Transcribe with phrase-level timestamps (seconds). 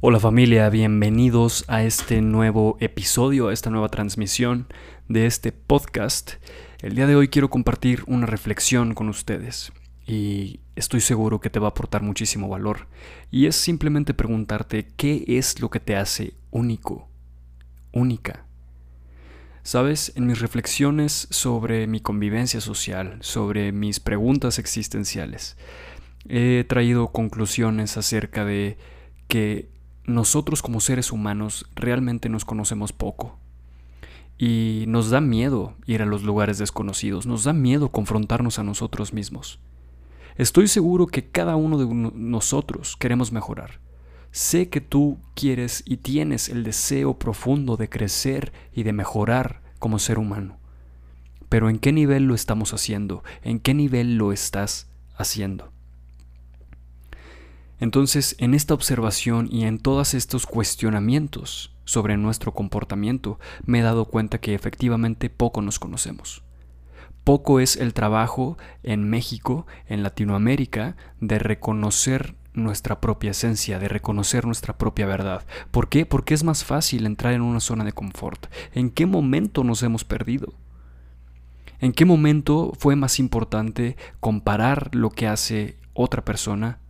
[0.00, 4.68] Hola familia, bienvenidos a este nuevo episodio, a esta nueva transmisión
[5.08, 6.34] de este podcast.
[6.82, 9.72] El día de hoy quiero compartir una reflexión con ustedes
[10.06, 12.86] y estoy seguro que te va a aportar muchísimo valor.
[13.32, 17.08] Y es simplemente preguntarte qué es lo que te hace único,
[17.90, 18.44] única.
[19.64, 25.56] Sabes, en mis reflexiones sobre mi convivencia social, sobre mis preguntas existenciales,
[26.28, 28.78] he traído conclusiones acerca de
[29.26, 29.76] que
[30.08, 33.38] nosotros como seres humanos realmente nos conocemos poco.
[34.38, 39.12] Y nos da miedo ir a los lugares desconocidos, nos da miedo confrontarnos a nosotros
[39.12, 39.60] mismos.
[40.36, 43.80] Estoy seguro que cada uno de nosotros queremos mejorar.
[44.30, 49.98] Sé que tú quieres y tienes el deseo profundo de crecer y de mejorar como
[49.98, 50.58] ser humano.
[51.48, 53.24] Pero ¿en qué nivel lo estamos haciendo?
[53.42, 55.72] ¿En qué nivel lo estás haciendo?
[57.80, 64.06] Entonces, en esta observación y en todos estos cuestionamientos sobre nuestro comportamiento, me he dado
[64.06, 66.42] cuenta que efectivamente poco nos conocemos.
[67.24, 74.44] Poco es el trabajo en México, en Latinoamérica, de reconocer nuestra propia esencia, de reconocer
[74.44, 75.44] nuestra propia verdad.
[75.70, 76.06] ¿Por qué?
[76.06, 78.46] Porque es más fácil entrar en una zona de confort.
[78.74, 80.54] ¿En qué momento nos hemos perdido?
[81.80, 86.80] ¿En qué momento fue más importante comparar lo que hace otra persona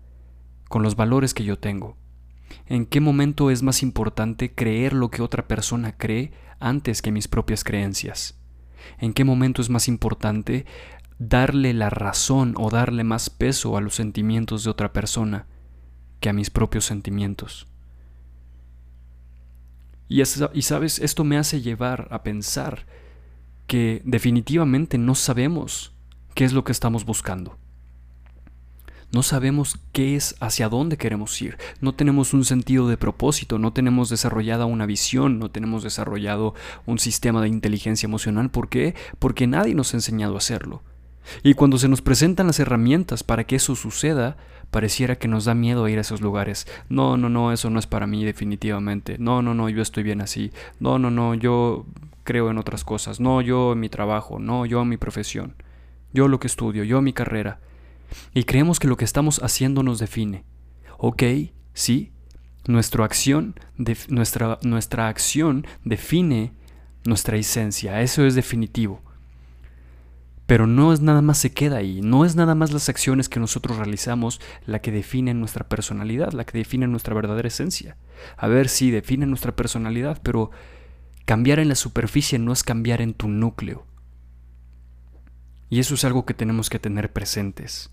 [0.69, 1.97] con los valores que yo tengo?
[2.66, 7.28] ¿En qué momento es más importante creer lo que otra persona cree antes que mis
[7.28, 8.38] propias creencias?
[8.98, 10.66] ¿En qué momento es más importante
[11.19, 15.47] darle la razón o darle más peso a los sentimientos de otra persona
[16.20, 17.66] que a mis propios sentimientos?
[20.08, 22.86] Y, y sabes, esto me hace llevar a pensar
[23.66, 25.92] que definitivamente no sabemos
[26.34, 27.58] qué es lo que estamos buscando.
[29.10, 31.56] No sabemos qué es, hacia dónde queremos ir.
[31.80, 36.54] No tenemos un sentido de propósito, no tenemos desarrollada una visión, no tenemos desarrollado
[36.84, 38.50] un sistema de inteligencia emocional.
[38.50, 38.94] ¿Por qué?
[39.18, 40.82] Porque nadie nos ha enseñado a hacerlo.
[41.42, 44.36] Y cuando se nos presentan las herramientas para que eso suceda,
[44.70, 46.66] pareciera que nos da miedo ir a esos lugares.
[46.91, 49.16] No, no, no, eso no es para mí definitivamente.
[49.18, 50.52] No, no, no, yo estoy bien así.
[50.80, 51.86] No, no, no, yo
[52.24, 53.20] creo en otras cosas.
[53.20, 54.38] No, yo en mi trabajo.
[54.38, 55.54] No, yo en mi profesión.
[56.12, 57.60] Yo lo que estudio, yo mi carrera
[58.34, 60.44] y creemos que lo que estamos haciendo nos define.
[60.98, 61.22] Ok,
[61.72, 62.12] sí,
[62.66, 63.54] nuestra acción,
[64.08, 66.52] nuestra, nuestra acción define
[67.04, 69.02] nuestra esencia, eso es definitivo.
[70.47, 73.38] Pero no es nada más se queda ahí, no es nada más las acciones que
[73.41, 77.97] nosotros realizamos la que definen nuestra personalidad, la que define nuestra verdadera esencia.
[78.36, 80.50] A ver, sí, define nuestra personalidad, pero
[81.26, 83.86] cambiar en la superficie no es cambiar en tu núcleo.
[85.68, 87.91] Y eso es algo que tenemos que tener presentes.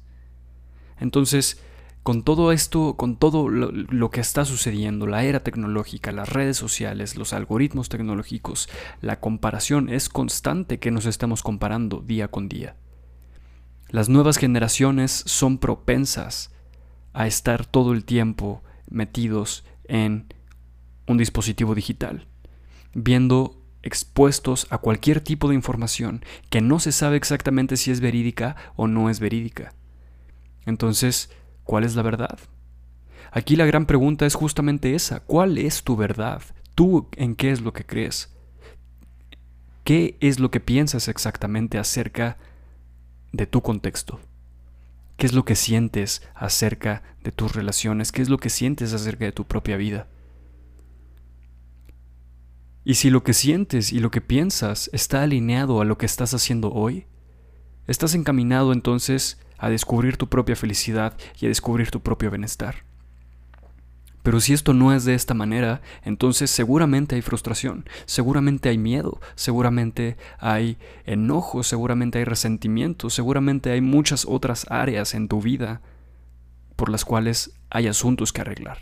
[1.00, 1.62] Entonces,
[2.06, 7.18] con todo esto, con todo lo, que está sucediendo, la era tecnológica, las redes sociales,
[7.18, 8.70] los algoritmos tecnológicos,
[9.02, 12.76] la comparación es constante que nos estamos comparando día con día.
[13.90, 16.52] Las nuevas generaciones son propensas
[17.14, 20.32] a estar todo el tiempo metidos en
[21.08, 22.28] un dispositivo digital,
[22.94, 28.56] viendo expuestos a cualquier tipo de información que no se sabe exactamente si es verídica
[28.76, 29.74] o no es verídica.
[30.66, 31.30] Entonces,
[31.64, 32.40] ¿cuál es la verdad?
[33.32, 35.20] Aquí la gran pregunta es justamente esa.
[35.20, 36.42] ¿Cuál es tu verdad?
[36.74, 38.34] ¿Tú en qué es lo que crees?
[39.84, 42.38] ¿Qué es lo que piensas exactamente acerca
[43.32, 44.20] de tu contexto?
[45.18, 48.12] ¿Qué es lo que sientes acerca de tus relaciones?
[48.12, 50.08] ¿Qué es lo que sientes acerca de tu propia vida?
[52.84, 56.34] Y si lo que sientes y lo que piensas está alineado a lo que estás
[56.34, 57.08] haciendo hoy,
[57.88, 62.84] estás encaminado entonces a descubrir tu propia felicidad y a descubrir tu propio bienestar.
[64.26, 69.22] Pero si esto no es de esta manera, entonces seguramente hay frustración, seguramente hay miedo,
[69.36, 75.82] seguramente hay enojo, seguramente hay resentimiento, seguramente hay muchas otras áreas en tu vida
[76.76, 78.80] por las cuales hay asuntos que arreglar.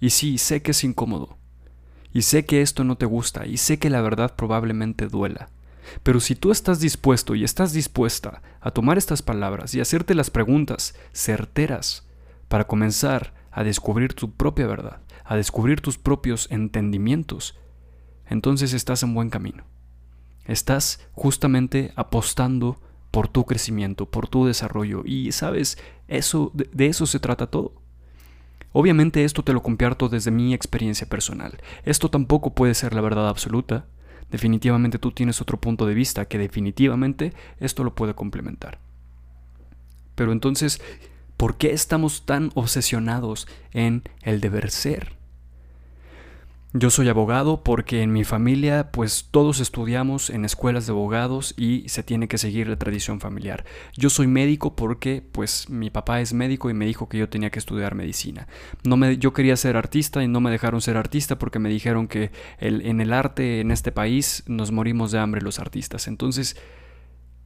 [0.00, 1.36] Y sí, sé que es incómodo,
[2.14, 5.50] y sé que esto no te gusta, y sé que la verdad probablemente duela,
[6.02, 10.30] pero si tú estás dispuesto y estás dispuesta a tomar estas palabras y hacerte las
[10.30, 12.06] preguntas certeras
[12.48, 17.58] para comenzar a descubrir tu propia verdad, a descubrir tus propios entendimientos,
[18.26, 19.64] entonces estás en buen camino.
[20.44, 22.80] Estás justamente apostando
[23.10, 27.72] por tu crecimiento, por tu desarrollo y sabes, eso de, de eso se trata todo.
[28.72, 31.56] Obviamente esto te lo comparto desde mi experiencia personal.
[31.84, 33.86] Esto tampoco puede ser la verdad absoluta,
[34.30, 38.78] definitivamente tú tienes otro punto de vista que definitivamente esto lo puede complementar.
[40.14, 40.80] Pero entonces,
[41.36, 45.16] ¿Por qué estamos tan obsesionados en el deber ser?
[46.78, 51.88] Yo soy abogado porque en mi familia pues todos estudiamos en escuelas de abogados y
[51.88, 53.64] se tiene que seguir la tradición familiar.
[53.96, 57.48] Yo soy médico porque pues mi papá es médico y me dijo que yo tenía
[57.48, 58.46] que estudiar medicina.
[58.84, 62.08] No me, yo quería ser artista y no me dejaron ser artista porque me dijeron
[62.08, 66.06] que en el arte en este país nos morimos de hambre los artistas.
[66.08, 66.58] Entonces,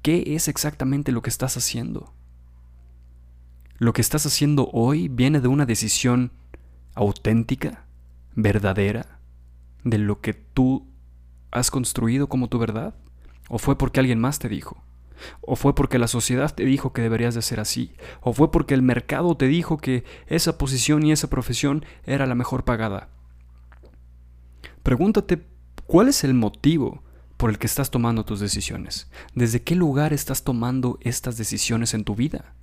[0.03, 2.12] ¿qué es exactamente lo que estás haciendo?
[3.79, 6.33] Lo que estás haciendo hoy viene de una decisión
[6.97, 7.85] auténtica,
[8.35, 9.19] verdadera
[9.85, 10.87] de lo que tú
[11.50, 12.94] has construido como tu verdad?
[13.49, 14.82] ¿O fue porque alguien más te dijo?
[15.41, 17.93] ¿O fue porque la sociedad te dijo que deberías de ser así?
[18.21, 22.35] ¿O fue porque el mercado te dijo que esa posición y esa profesión era la
[22.35, 23.09] mejor pagada?
[24.82, 25.44] Pregúntate
[25.87, 27.03] cuál es el motivo
[27.37, 29.11] por el que estás tomando tus decisiones.
[29.35, 32.55] ¿Desde qué lugar estás tomando estas decisiones en tu vida?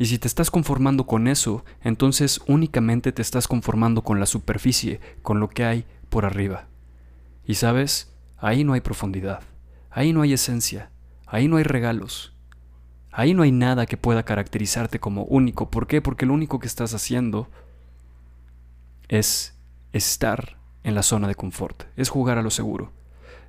[0.00, 4.98] Y si te estás conformando con eso, entonces únicamente te estás conformando con la superficie,
[5.20, 6.68] con lo que hay por arriba.
[7.44, 9.42] Y sabes, ahí no hay profundidad,
[9.90, 10.90] ahí no hay esencia,
[11.26, 12.32] ahí no hay regalos,
[13.12, 15.70] ahí no hay nada que pueda caracterizarte como único.
[15.70, 16.00] ¿Por qué?
[16.00, 17.48] Porque lo único que estás haciendo
[19.08, 19.54] es
[19.92, 22.90] estar en la zona de confort, es jugar a lo seguro.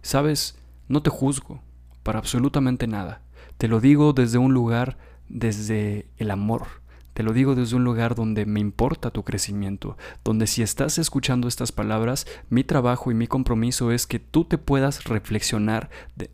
[0.02, 0.60] Sabes,
[0.90, 1.62] no te juzgo
[2.04, 3.22] para absolutamente nada.
[3.58, 4.98] Te lo digo desde un lugar
[5.32, 6.82] desde el amor.
[7.14, 11.48] Te lo digo desde un lugar donde me importa tu crecimiento, donde si estás escuchando
[11.48, 15.90] estas palabras, mi trabajo y mi compromiso es que tú te puedas reflexionar,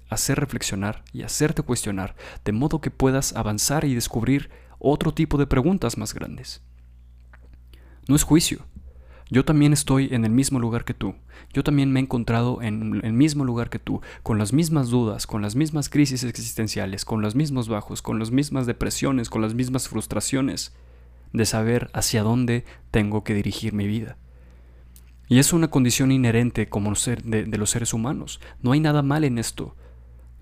[0.09, 2.15] hacer reflexionar y hacerte cuestionar,
[2.45, 6.61] de modo que puedas avanzar y descubrir otro tipo de preguntas más grandes.
[8.07, 8.59] No es juicio,
[9.29, 11.15] yo también estoy en el mismo lugar que tú.
[11.53, 15.27] Yo también me he encontrado en el mismo lugar que tú, con las mismas dudas,
[15.27, 19.53] con las mismas crisis existenciales, con los mismos bajos, con las mismas depresiones, con las
[19.53, 20.73] mismas frustraciones
[21.33, 24.17] de saber hacia dónde tengo que dirigir mi vida.
[25.27, 28.39] Y es una condición inherente como ser de, los seres humanos.
[28.61, 29.75] No hay nada mal en esto.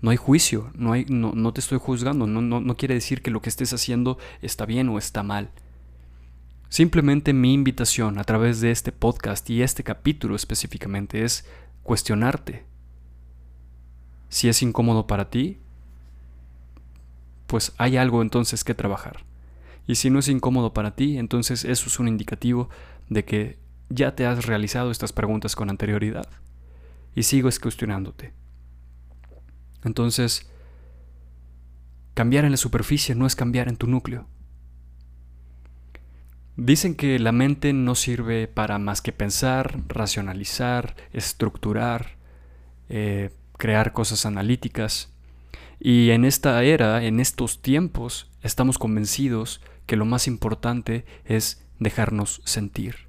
[0.00, 3.22] No hay juicio, no, hay, no, no te estoy juzgando, no, no, no quiere decir
[3.22, 5.50] que lo que estés haciendo está bien o está mal.
[6.68, 11.46] Simplemente mi invitación a través de este podcast y este capítulo específicamente es
[11.82, 12.64] cuestionarte.
[14.28, 15.60] Si es incómodo para ti,
[17.46, 19.24] pues hay algo entonces que trabajar.
[19.86, 22.68] Y si no es incómodo para ti, entonces eso es un indicativo
[23.08, 23.58] de que
[23.88, 26.28] ya te has realizado estas preguntas con anterioridad.
[27.14, 28.32] Y sigues cuestionándote.
[29.84, 30.50] Entonces,
[32.14, 34.26] cambiar en la superficie no es cambiar en tu núcleo.
[36.56, 42.16] Dicen que la mente no sirve para más que pensar, racionalizar, estructurar,
[42.88, 45.12] eh, crear cosas analíticas.
[45.78, 52.40] Y en esta era, en estos tiempos, estamos convencidos que lo más importante es dejarnos
[52.44, 53.08] sentir,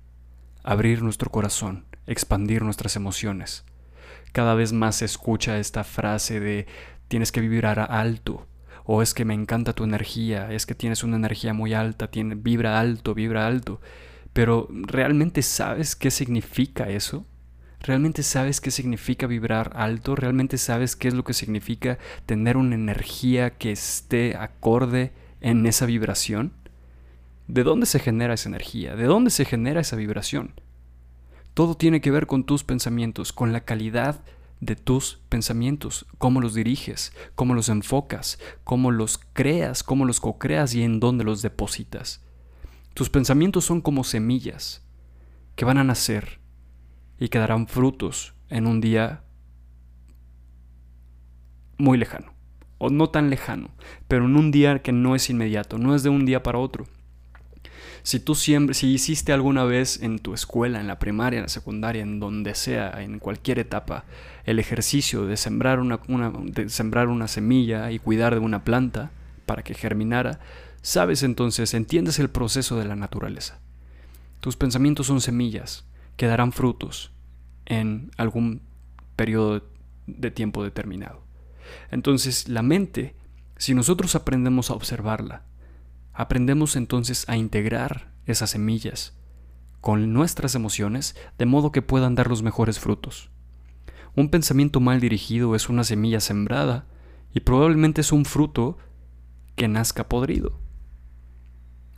[0.63, 3.63] abrir nuestro corazón, expandir nuestras emociones.
[4.33, 6.67] Cada vez más se escucha esta frase de
[7.07, 8.45] tienes que vibrar alto,
[8.87, 12.35] o es que me encanta tu energía, es que tienes una energía muy alta, tiene,
[12.35, 13.81] vibra alto, vibra alto.
[14.31, 17.25] Pero ¿realmente sabes qué significa eso?
[17.81, 20.15] ¿Realmente sabes qué significa vibrar alto?
[20.15, 25.11] ¿Realmente sabes qué es lo que significa tener una energía que esté acorde
[25.41, 26.53] en esa vibración?
[27.47, 28.95] ¿De dónde se genera esa energía?
[28.95, 30.53] ¿De dónde se genera esa vibración?
[31.53, 34.21] Todo tiene que ver con tus pensamientos, con la calidad
[34.59, 40.73] de tus pensamientos, cómo los diriges, cómo los enfocas, cómo los creas, cómo los co-creas
[40.73, 42.23] y en dónde los depositas.
[42.93, 44.83] Tus pensamientos son como semillas
[45.55, 46.39] que van a nacer
[47.19, 49.23] y que darán frutos en un día
[51.77, 52.33] muy lejano,
[52.79, 53.69] o no tan lejano,
[54.07, 56.87] pero en un día que no es inmediato, no es de un día para otro.
[58.03, 61.49] Si tú siempre, si hiciste alguna vez en tu escuela, en la primaria, en la
[61.49, 64.05] secundaria, en donde sea, en cualquier etapa,
[64.47, 69.11] el ejercicio de sembrar una, semilla y cuidar de una planta
[69.45, 70.39] para que germinara,
[70.81, 73.59] sabes entonces, entiendes el proceso de la naturaleza.
[74.39, 75.85] Tus pensamientos son semillas
[76.15, 77.11] que darán frutos
[77.65, 78.61] en algún
[79.17, 79.63] periodo
[80.05, 81.21] de tiempo determinado.
[81.91, 83.15] Entonces, la mente,
[83.57, 85.43] si nosotros aprendemos a observarla,
[86.13, 89.13] aprendemos entonces a integrar esas semillas
[89.81, 93.29] con nuestras emociones de modo que puedan dar los mejores frutos.
[94.17, 96.87] Un pensamiento mal dirigido es una semilla sembrada
[97.35, 98.79] y probablemente es un fruto
[99.55, 100.59] que nazca podrido,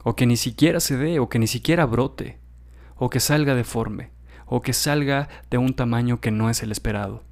[0.04, 2.38] o que ni siquiera se dé, o que ni siquiera brote,
[2.98, 4.10] o que salga deforme,
[4.46, 7.24] o que salga de un tamaño que no es el esperado.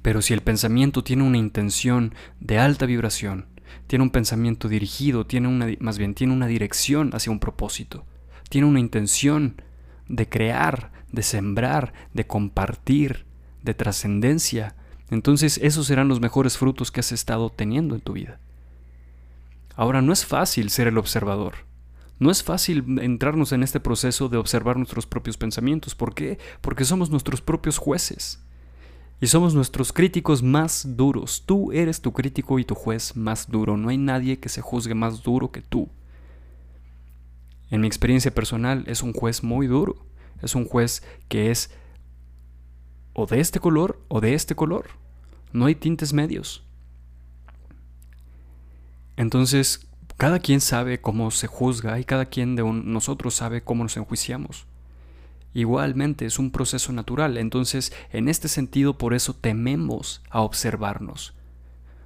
[0.00, 3.46] Pero si el pensamiento tiene una intención de alta vibración,
[3.88, 8.06] tiene un pensamiento dirigido, tiene una, más bien tiene una dirección hacia un propósito,
[8.48, 9.60] tiene una intención
[10.06, 13.25] de crear, de sembrar, de compartir,
[13.66, 14.74] de trascendencia,
[15.10, 18.40] entonces esos serán los mejores frutos que has estado teniendo en tu vida.
[19.74, 21.66] Ahora, no es fácil ser el observador.
[22.18, 25.94] No es fácil entrarnos en este proceso de observar nuestros propios pensamientos.
[25.94, 26.38] ¿Por qué?
[26.62, 28.40] Porque somos nuestros propios jueces.
[29.20, 31.42] Y somos nuestros críticos más duros.
[31.44, 33.76] Tú eres tu crítico y tu juez más duro.
[33.76, 35.90] No hay nadie que se juzgue más duro que tú.
[37.70, 39.96] En mi experiencia personal es un juez muy duro.
[40.42, 41.70] Es un juez que es
[43.18, 44.90] o de este color o de este color.
[45.54, 46.62] No hay tintes medios.
[49.16, 53.96] Entonces, cada quien sabe cómo se juzga y cada quien de nosotros sabe cómo nos
[53.96, 54.66] enjuiciamos.
[55.54, 61.32] Igualmente es un proceso natural, entonces en este sentido por eso tememos a observarnos.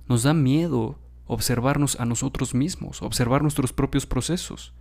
[0.06, 4.72] Nos da miedo observarnos a nosotros mismos, observar nuestros propios procesos.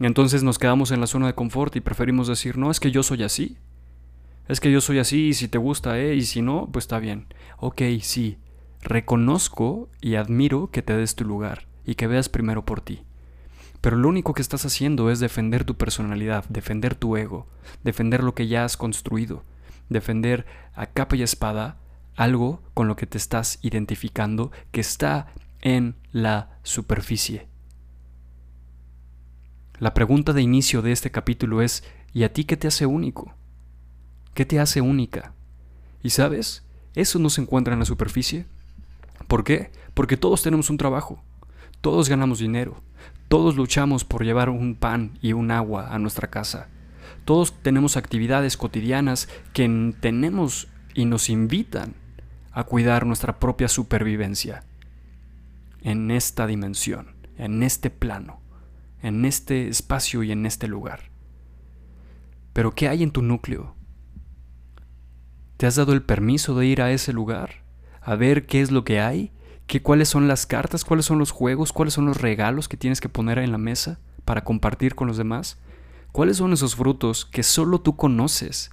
[0.00, 3.04] Entonces nos quedamos en la zona de confort y preferimos decir, no, es que yo
[3.04, 3.58] soy así.
[4.48, 6.98] Es que yo soy así y si te gusta, eh, y si no, pues está
[6.98, 7.26] bien.
[7.58, 8.38] Ok, sí,
[8.82, 13.02] Reconozco y admiro que te des tu lugar y que veas primero por ti.
[13.80, 17.46] Pero lo único que estás haciendo es defender tu personalidad, defender tu ego,
[17.84, 19.44] defender lo que ya has construido,
[19.88, 21.78] defender a capa y espada
[22.16, 27.48] algo con lo que te estás identificando que está en la superficie.
[29.78, 33.34] La pregunta de inicio de este capítulo es, ¿y a ti qué te hace único?
[34.34, 35.34] ¿Qué te hace única?
[36.02, 36.64] ¿Y sabes?
[36.94, 38.46] Eso no se encuentra en la superficie.
[39.26, 39.70] ¿Por qué?
[39.94, 41.22] Porque todos tenemos un trabajo,
[41.80, 42.82] todos ganamos dinero,
[43.28, 46.68] todos luchamos por llevar un pan y un agua a nuestra casa,
[47.24, 51.94] todos tenemos actividades cotidianas que tenemos y nos invitan
[52.52, 54.64] a cuidar nuestra propia supervivencia
[55.82, 58.40] en esta dimensión, en este plano,
[59.02, 61.10] en este espacio y en este lugar.
[62.52, 63.76] Pero ¿qué hay en tu núcleo?
[65.60, 67.64] ¿Te has dado el permiso de ir a ese lugar?
[68.00, 69.30] a ver qué es lo que hay,
[69.66, 72.98] qué, cuáles son las cartas, cuáles son los juegos, cuáles son los regalos que tienes
[72.98, 75.58] que poner en la mesa para compartir con los demás,
[76.12, 78.70] cuáles son esos frutos que solo tú conoces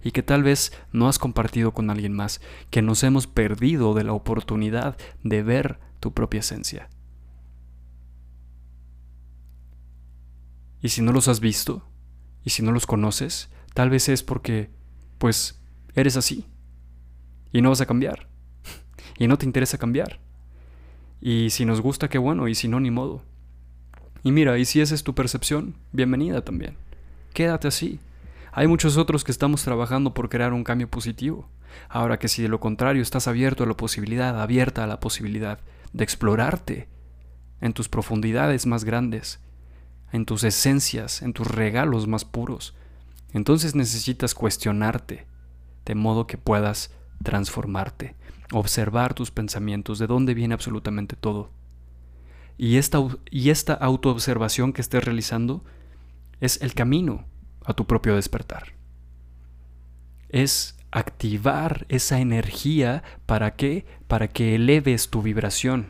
[0.00, 2.40] y que tal vez no has compartido con alguien más,
[2.70, 6.88] que nos hemos perdido de la oportunidad de ver tu propia esencia.
[10.80, 11.82] Y si no los has visto,
[12.44, 14.70] y si no los conoces, tal vez es porque,
[15.18, 15.57] pues,
[16.00, 16.44] eres así,
[17.52, 18.28] y no vas a cambiar
[19.18, 20.20] y no te interesa cambiar.
[21.20, 23.22] Y si nos gusta, qué bueno, y si no, ni modo.
[24.22, 26.76] Y mira, y si esa es tu percepción, bienvenida también.
[27.34, 27.98] Quédate así.
[28.52, 31.48] Hay muchos otros que estamos trabajando por crear un cambio positivo.
[31.88, 35.58] Ahora que si de lo contrario estás abierto a la posibilidad, abierta a la posibilidad
[35.92, 36.88] de explorarte
[37.60, 39.40] en tus profundidades más grandes,
[40.12, 42.74] en tus esencias, en tus regalos más puros,
[43.32, 45.26] entonces necesitas cuestionarte
[45.88, 46.92] de modo que puedas
[47.24, 48.14] transformarte
[48.52, 51.50] observar tus pensamientos, de dónde viene absolutamente todo.
[52.56, 52.98] Y esta,
[53.30, 55.64] y esta autoobservación que estés realizando
[56.40, 57.24] es el camino
[57.64, 58.74] a tu propio despertar.
[60.28, 63.86] Es activar esa energía para qué?
[64.06, 65.86] Para que eleves tu vibración.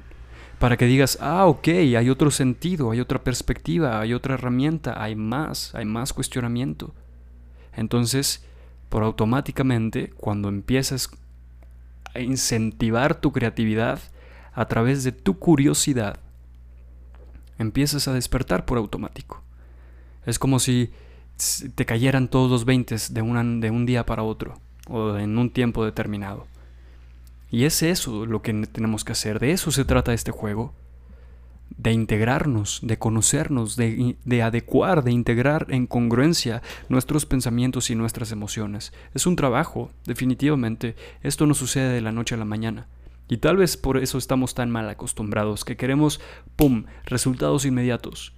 [0.58, 5.14] Para que digas, ah, ok, hay otro sentido, hay otra perspectiva, hay otra herramienta, hay
[5.14, 6.94] más, hay más cuestionamiento.
[7.72, 8.44] Entonces,
[8.88, 11.10] por automáticamente, cuando empiezas
[12.20, 14.00] incentivar tu creatividad
[14.52, 16.18] a través de tu curiosidad,
[17.58, 19.42] empiezas a despertar por automático.
[20.26, 20.90] Es como si
[21.74, 25.84] te cayeran todos los 20 de, de un día para otro o en un tiempo
[25.84, 26.46] determinado.
[27.50, 30.74] Y es eso lo que tenemos que hacer, de eso se trata este juego,
[31.76, 38.32] de integrarnos, de conocernos, de, de, adecuar, de integrar en congruencia nuestros pensamientos y nuestras
[38.32, 38.92] emociones.
[39.14, 40.96] Es un trabajo, definitivamente.
[41.22, 42.88] Esto no sucede de la noche a la mañana.
[43.28, 46.20] Y tal vez por eso estamos tan mal acostumbrados, que queremos,
[46.56, 48.32] ¡pum!, resultados inmediatos.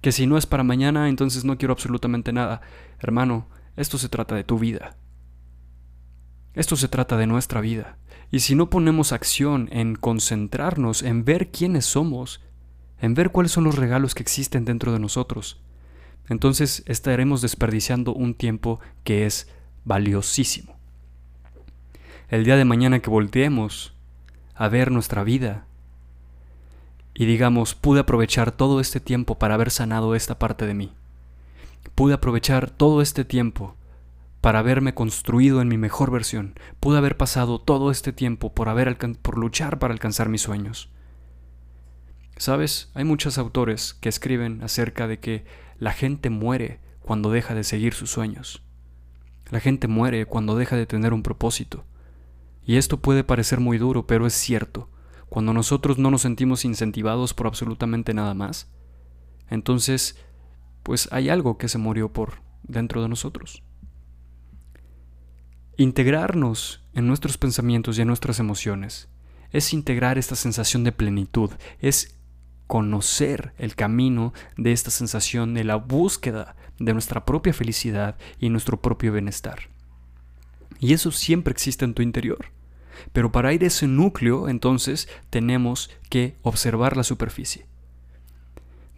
[0.00, 2.62] Que si no es para mañana, entonces no quiero absolutamente nada.
[2.98, 3.46] Hermano,
[3.76, 4.96] esto se trata de tu vida.
[6.54, 7.98] Esto se trata de nuestra vida.
[8.30, 12.40] Y si no ponemos acción en concentrarnos en ver quiénes somos,
[13.00, 15.60] en ver cuáles son los regalos que existen dentro de nosotros,
[16.28, 19.48] entonces estaremos desperdiciando un tiempo que es
[19.84, 20.74] valiosísimo.
[22.28, 23.94] El día de mañana que volteemos
[24.54, 25.66] a ver nuestra vida
[27.18, 30.92] y digamos, pude aprovechar todo este tiempo para haber sanado esta parte de mí.
[31.94, 33.74] Pude aprovechar todo este tiempo
[34.42, 36.58] para haberme construido en mi mejor versión.
[36.78, 40.90] Pude haber pasado todo este tiempo por, haber por luchar para alcanzar mis sueños.
[42.36, 45.44] Sabes, hay muchos autores que escriben acerca de que
[45.78, 48.62] la gente muere cuando deja de seguir sus sueños.
[49.50, 51.84] La gente muere cuando deja de tener un propósito.
[52.64, 54.90] Y esto puede parecer muy duro, pero es cierto.
[55.28, 58.68] Cuando nosotros no nos sentimos incentivados por absolutamente nada más,
[59.48, 60.18] entonces,
[60.82, 63.62] pues hay algo que se murió por dentro de nosotros.
[65.76, 69.08] Integrarnos en nuestros pensamientos y en nuestras emociones
[69.52, 71.50] es integrar esta sensación de plenitud,
[71.80, 72.15] es
[72.66, 78.80] conocer el camino de esta sensación de la búsqueda de nuestra propia felicidad y nuestro
[78.80, 79.70] propio bienestar.
[80.78, 82.46] Y eso siempre existe en tu interior.
[83.12, 87.66] Pero para ir a ese núcleo, entonces, tenemos que observar la superficie.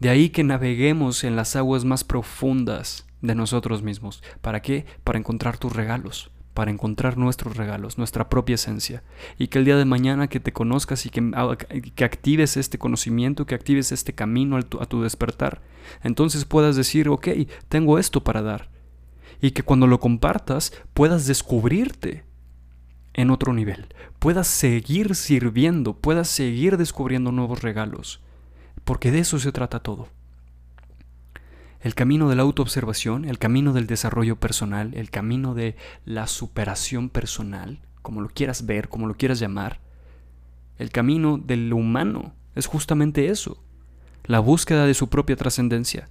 [0.00, 4.22] De ahí que naveguemos en las aguas más profundas de nosotros mismos.
[4.40, 4.86] ¿Para qué?
[5.02, 9.04] Para encontrar tus regalos, para encontrar nuestros regalos, nuestra propia esencia.
[9.38, 11.30] Y que el día de mañana que te conozcas y que,
[11.94, 15.62] que actives este conocimiento, que actives este camino a tu, a tu despertar,
[16.02, 17.28] entonces puedas decir, ok,
[17.68, 18.70] tengo esto para dar.
[19.40, 22.24] Y que cuando lo compartas puedas descubrirte
[23.14, 28.20] en otro nivel, puedas seguir sirviendo, puedas seguir descubriendo nuevos regalos,
[28.82, 30.08] porque de eso se trata todo.
[31.80, 37.08] El camino de la autoobservación, el camino del desarrollo personal, el camino de la superación
[37.08, 39.80] personal, como lo quieras ver, como lo quieras llamar,
[40.78, 43.62] el camino del humano es justamente eso,
[44.24, 46.08] la búsqueda de su propia trascendencia.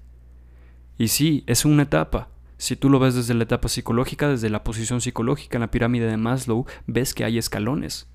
[0.98, 4.64] Y sí, es una etapa, si tú lo ves desde la etapa psicológica, desde la
[4.64, 8.10] posición psicológica en la pirámide de Maslow, ves que hay escalones.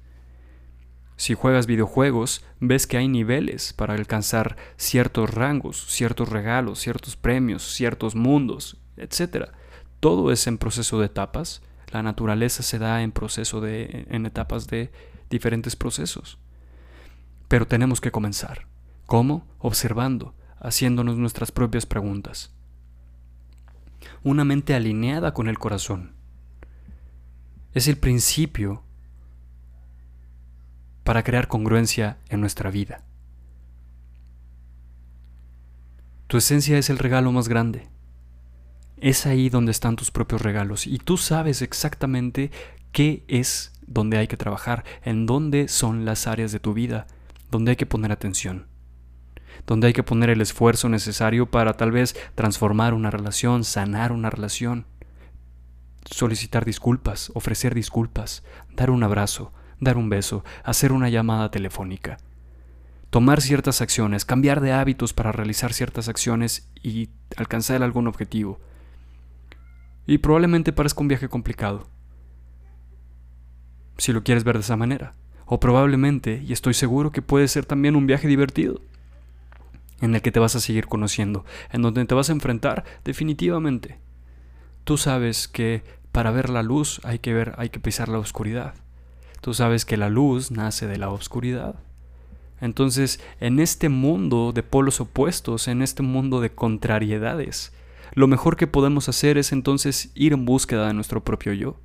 [1.22, 7.62] Si juegas videojuegos, ves que hay niveles para alcanzar ciertos rangos, ciertos regalos, ciertos premios,
[7.62, 9.50] ciertos mundos, etc.
[10.00, 11.62] Todo es en proceso de etapas.
[11.92, 14.90] La naturaleza se da en proceso de en etapas de
[15.30, 16.38] diferentes procesos.
[17.46, 18.66] Pero tenemos que comenzar.
[19.06, 19.46] ¿Cómo?
[19.60, 22.52] Observando, haciéndonos nuestras propias preguntas
[24.24, 26.16] una mente alineada con el corazón.
[27.74, 28.82] Es el principio
[31.04, 33.02] para crear congruencia en nuestra vida.
[36.26, 37.88] Tu esencia es el regalo más grande.
[38.96, 42.50] Es ahí donde están tus propios regalos y tú sabes exactamente
[42.92, 47.06] qué es donde hay que trabajar, en dónde son las áreas de tu vida,
[47.50, 48.72] donde hay que poner atención
[49.66, 54.30] donde hay que poner el esfuerzo necesario para tal vez transformar una relación, sanar una
[54.30, 54.86] relación,
[56.04, 58.42] solicitar disculpas, ofrecer disculpas,
[58.74, 62.18] dar un abrazo, dar un beso, hacer una llamada telefónica,
[63.10, 68.60] tomar ciertas acciones, cambiar de hábitos para realizar ciertas acciones y alcanzar algún objetivo.
[70.06, 71.88] Y probablemente parezca un viaje complicado,
[73.98, 75.14] si lo quieres ver de esa manera.
[75.46, 78.80] O probablemente, y estoy seguro que puede ser también un viaje divertido
[80.00, 83.98] en el que te vas a seguir conociendo, en donde te vas a enfrentar definitivamente.
[84.84, 88.74] Tú sabes que para ver la luz hay que ver, hay que pisar la oscuridad.
[89.42, 91.74] Tú sabes que la luz nace de la oscuridad.
[92.60, 97.72] Entonces, en este mundo de polos opuestos, en este mundo de contrariedades,
[98.12, 101.80] lo mejor que podemos hacer es entonces ir en búsqueda de nuestro propio yo,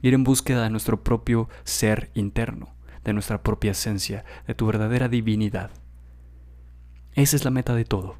[0.00, 5.10] ir en búsqueda de nuestro propio ser interno, de nuestra propia esencia, de tu verdadera
[5.10, 5.70] divinidad.
[7.12, 8.16] Esa es la meta de todo.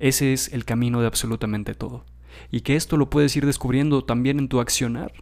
[0.00, 2.04] Ese es el camino de absolutamente todo.
[2.50, 5.12] Y que esto lo puedes ir descubriendo también en tu accionar.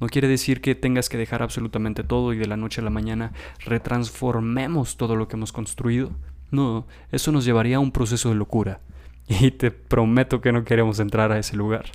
[0.00, 2.90] No quiere decir que tengas que dejar absolutamente todo y de la noche a la
[2.90, 6.12] mañana retransformemos todo lo que hemos construido.
[6.50, 8.80] No, eso nos llevaría a un proceso de locura.
[9.28, 11.92] Y te prometo que no queremos entrar a ese lugar.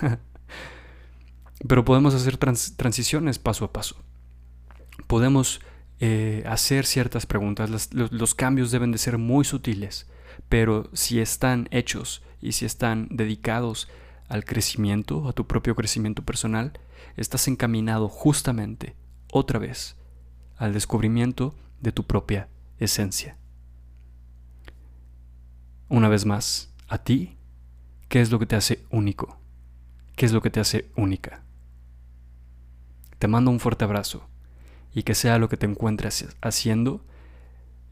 [1.68, 3.96] Pero podemos hacer transiciones paso a paso.
[5.06, 5.60] Podemos
[6.00, 7.92] eh, hacer ciertas preguntas.
[7.92, 10.10] los, cambios deben de ser muy sutiles,
[10.48, 13.88] pero si están hechos y si están dedicados
[14.28, 16.72] al crecimiento, a tu propio crecimiento personal,
[17.16, 18.96] estás encaminado justamente,
[19.32, 19.96] otra vez,
[20.56, 23.36] al descubrimiento de tu propia esencia.
[25.88, 27.36] Una vez más, a ti,
[28.08, 29.38] ¿qué es lo que te hace único?
[30.16, 31.42] ¿Qué es lo que te hace única?
[33.18, 34.28] Te mando un fuerte abrazo
[34.92, 37.04] y que sea lo que te encuentres haciendo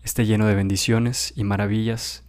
[0.03, 2.25] esté lleno de bendiciones y maravillas